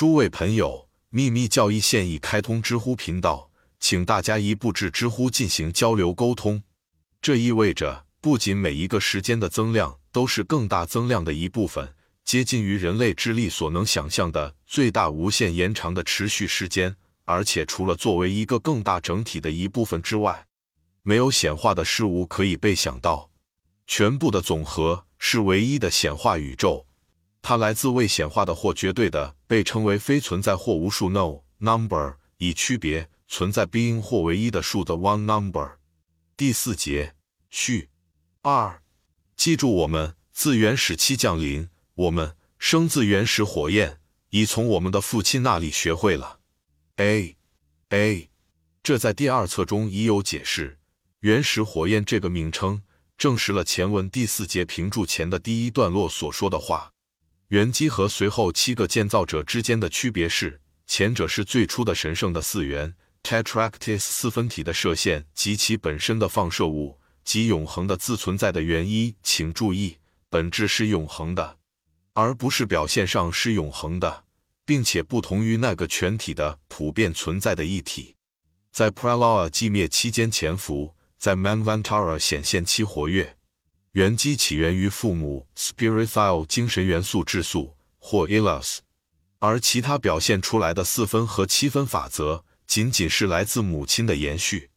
[0.00, 6.62] 诸位朋友，秘密教义现已开通知乎频道，请大家一步至知乎进行交流沟通。
[7.20, 11.92] 这意味着，不仅每一个时间的增量都是更大增量的一部分，
[12.24, 16.96] 接近于人类智力所能想象的最大无限延长的持续时间，
[17.26, 20.46] 而且除了作为一个更大整体的一部分之外，
[21.02, 23.30] 没有显化的事物可以被想到。
[23.86, 26.86] 全部的总和是唯一的显化宇宙。
[27.42, 35.78] 它来自未显化的或绝对的，被称为非存在或无数 （no number），以区别存在 being 或唯一的数的 one number。
[36.36, 37.14] 第四节
[37.48, 37.90] 序
[38.42, 38.82] 二，
[39.36, 46.40] 记住我们自原始期降临，我们生自原始火焰，已从我们的父亲那里学会了。
[46.96, 47.36] a
[47.88, 48.30] a，
[48.82, 50.78] 这在第二册中已有解释。
[51.20, 52.82] 原始火焰这个名称
[53.18, 56.92] 证实了前文第四节评注前的第一段落所说的话。
[57.50, 69.16] 原基和随后七个建造者之间的区别是，前者是最初的神圣的四元 （Tetractys） 四分体的射线及其本身的放射物及永恒的自存在的原一。
[69.24, 69.96] 请注意，
[70.28, 71.58] 本质是永恒的，
[72.12, 74.22] 而不是表现上是永恒的，
[74.64, 78.14] 并且不同于那个全体的普遍存在的一体，
[78.70, 83.36] 在 Praloa 寂灭期间潜伏，在 Manvantara 显现期活跃。
[83.92, 88.78] 原基起源于父母 spiritual 精神元素质素或 ilas，
[89.40, 94.70] 而其他表现出来的四分和七分法则仅仅是来自母亲的延续。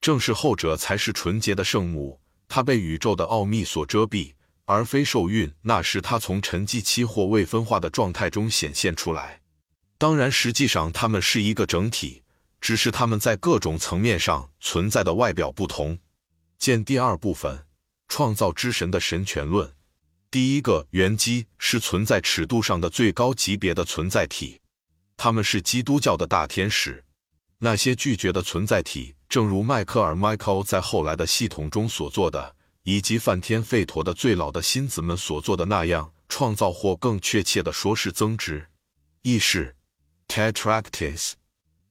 [0.00, 4.32] 正是后者才是纯洁的圣母，她被宇宙的奥秘所遮蔽，
[4.64, 5.52] 而非受孕。
[5.60, 9.42] 那时，她从沉寂期或未分化的状态中显现出来。
[9.98, 12.22] 当然，实际上它们是一个整体，
[12.62, 15.98] 只是他们在各种层面上存在的外表不同。
[16.58, 17.66] 见第二部分。
[18.08, 19.74] 创造之神的神权论，
[20.30, 24.60] 第一个原基是存在尺度上的最高级别的存在体，
[25.16, 27.04] 他们是基督教的大天使。
[27.58, 38.68] 那些拒绝的存在体，正如迈克尔 （Michael） 在后来的系统中所做的，以及梵天吠陀的最老的星子们所做的那样，创造或更确切的说是增值
[39.22, 39.76] 意识
[40.28, 41.32] （Tetractys）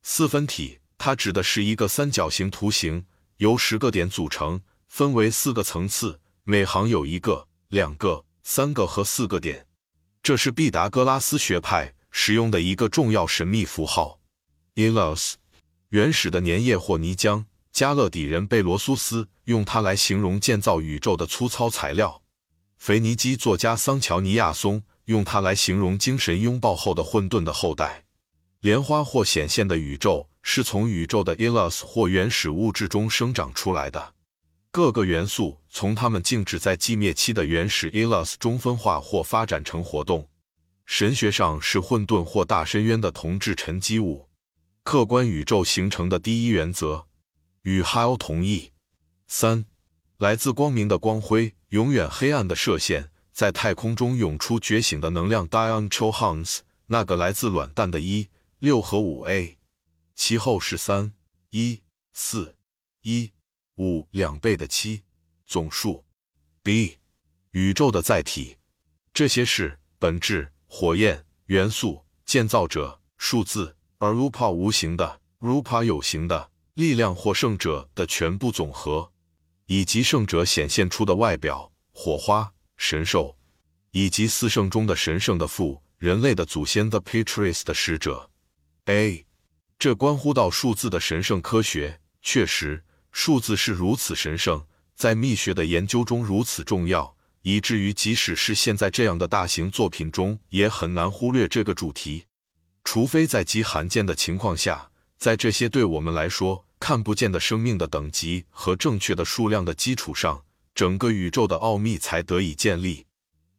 [0.03, 0.79] 四分体。
[0.99, 3.05] 它指的是一个三角形图形，
[3.37, 4.61] 由十个点组成。
[4.95, 9.65] 分为四个层次，每行有一个、两个、三个和四个点。
[10.21, 14.19] 这是毕达哥拉斯学派使用的一个重要神秘符号。
[14.75, 15.33] Elos，
[15.89, 17.45] 原始的粘液或泥浆。
[17.71, 22.21] 加勒底人贝罗苏斯用它来形容建造宇宙的粗糙材料。
[22.77, 28.03] 腓尼基作家桑乔尼亚松用它来形容精神拥抱后的混沌的后代。
[28.59, 34.12] 莲花或显现的宇宙是从宇宙的 Elos 或原始物质中生长出来的。
[34.73, 40.27] 各个元素从它们静止在寂灭期的原始 Elos 中分化或发展成活动。
[40.87, 44.27] 神学上是混沌或大深渊的同质沉积物。
[44.81, 47.05] 客观宇宙形成的第一原则
[47.61, 48.71] 与 Hal 同意。
[49.27, 49.65] 三，
[50.17, 55.47] 来自光明的光辉，永远黑暗的射线，在太空中涌出觉醒的能量。
[55.47, 59.59] Dion Chohans，那个来自卵蛋的一六和五 A，
[60.15, 61.13] 其后是三
[61.51, 62.55] 一四
[63.03, 63.33] 一。
[63.77, 65.01] 五两倍的七
[65.47, 66.03] 总数
[66.61, 66.97] ，b
[67.51, 68.55] 宇宙的载体，
[69.13, 79.11] 这些是本质、火焰、元素、建造者、数字，而 Rupa 无形的、Rupa 有形的力量或圣者的全部总和，
[79.65, 83.35] 以及圣者显现出的外表、火花、神兽，
[83.89, 88.29] 以及四圣中的神圣的父、人类的祖先 The Patrice 的使者。
[88.85, 89.25] a
[89.79, 92.83] 这关乎到数字的神圣科学，确实。
[93.13, 94.65] 数字是如此神圣，
[94.95, 102.25] 在密学的研究中如此重要，以至于即使是现在这样的大型作品中，也很难忽略这个主题。
[102.83, 113.05] 除非在极罕见的情况下，在这些对我们来说看不见的生命的等级和正确的数量的基础上，整个宇宙的奥秘才得以建立。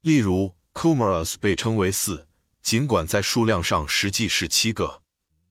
[0.02, 2.26] 例如，Kumaras 被称为四，
[2.60, 5.00] 尽管在数量上实际是七个，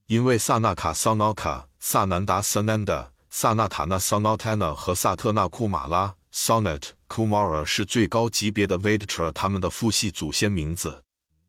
[0.08, 3.13] 因为萨纳卡 （Sanaka）、萨南达 （Sananda）。
[3.36, 11.04] 萨纳塔纳 （Sonatana） 和萨特纳库马拉 （Sonat Kumara） 是最高级别的 Vedtra，他们的父系祖先名字，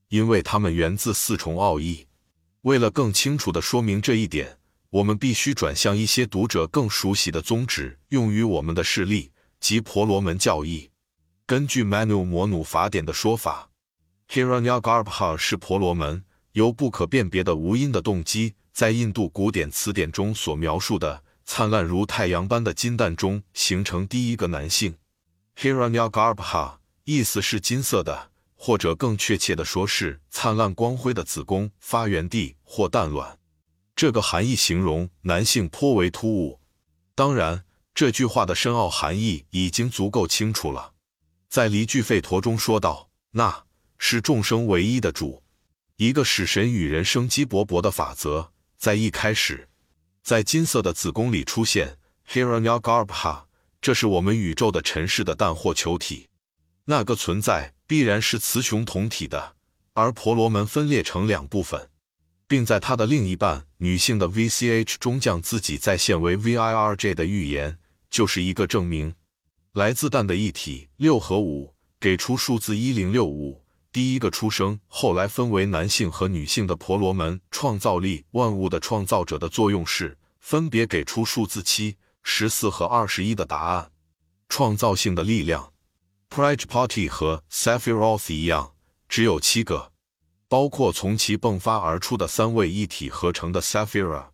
[0.08, 2.06] 因为他们源自四重奥义。
[2.62, 4.56] 为了更清楚地说明这一点，
[4.88, 10.90] 我们必须转向一些读者更熟悉的宗旨，用于我们的事例及婆罗门教义。
[11.44, 13.69] 根据 Manu 摩努法典的说法
[14.31, 21.24] ，Hiranyagarbha 是婆罗门，由不可辨别的无因的动机，在印度古典词典中所描述的。
[21.44, 24.96] 灿烂如太阳般的金蛋中形成第一个男性
[25.56, 33.38] ，Hiranyagarbha，意思是金色的，或者更确切的说是灿烂光辉的子宫发源地或蛋卵。
[33.94, 36.61] 这个含义形容男性颇为突兀。
[37.14, 37.64] 当然，
[37.94, 40.94] 这句话的深奥含义已经足够清楚了。
[41.49, 43.64] 在离句吠陀中说道：“那
[43.99, 45.44] 是众生唯一的主，
[45.96, 49.69] 一个使神与人生机勃勃的法则，在一开始，
[50.25, 51.99] 在金色的子宫里出现。
[52.26, 53.44] Hiranyagarbha，
[53.82, 56.29] 这是我们宇宙的尘世的蛋或球体。
[56.87, 59.56] 那个存在必然是雌雄同体的，
[59.93, 61.91] 而婆罗门分裂成两部分。”
[62.47, 67.79] 并在它的另一半女性的 VCH 中将自己再现为 VIRJ 的预言，
[68.11, 69.15] 就是一个证明。
[69.73, 73.63] 来自蛋的一体六和五给出数字一零六五，
[73.94, 83.93] 第一个出生，后来分为男性和女性的婆罗门创造力万物的创造者的作用是分别给出数字七、十四和二十一的答案。
[84.49, 85.73] 创造性的力量
[86.29, 88.75] ，Prajpati 和 Sephiroth 一样，
[89.08, 89.93] 只有七个。
[90.49, 94.31] 包括从其迸发而出的三位一体合成的 Saphira，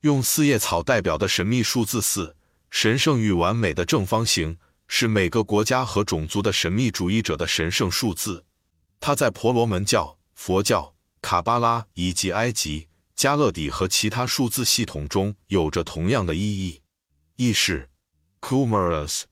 [0.00, 2.34] 用四叶草代表的神秘数字四，
[2.70, 4.58] 神圣与完美的正方形，
[4.88, 8.42] 是每个国家和种族的神秘主义者的神圣数字。
[9.00, 16.82] 它在婆罗门教、佛教、卡巴拉以及埃及、加勒底和其他数字系统中有着同样的意义。
[17.36, 17.88] 意是
[18.40, 19.22] Kumaras，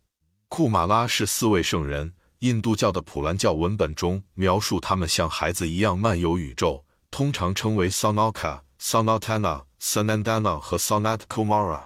[0.49, 2.15] 库马拉是四位圣人。
[2.41, 11.85] 印度教的普兰教文本中描述他们像孩子一样漫游宇宙，通常称为 Sanaka、Sanatana、Sanandana 和 Sanat Kumara。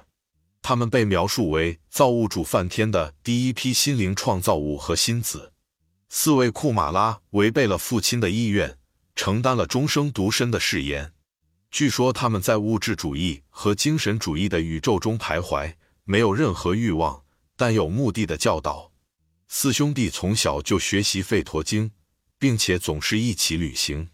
[0.61, 5.53] 他们被描述为造物主梵天的第一批心灵创造物和心子。
[6.09, 8.79] 四位库马拉违背了父亲的意愿，
[9.15, 11.13] 承担了终生独身的誓言。
[11.71, 15.75] 据说他们在物质主义和精神主义的宇宙中徘徊，
[16.05, 17.25] 没有任何欲望，
[17.57, 18.91] 但有目的的教导。
[19.49, 21.91] 四兄弟从小就学习吠陀经，
[22.39, 24.09] 并且总是一起旅行。